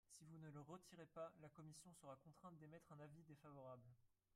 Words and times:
Si 0.15 0.25
vous 0.25 0.39
ne 0.39 0.49
le 0.49 0.59
retirez 0.61 1.05
pas, 1.05 1.31
la 1.41 1.49
commission 1.49 1.93
sera 1.93 2.15
contrainte 2.15 2.57
d’émettre 2.57 2.91
un 2.91 2.99
avis 3.01 3.21
défavorable. 3.21 3.83